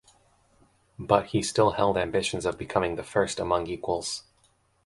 [0.97, 4.23] But he still held ambitions of becoming the "first among equals".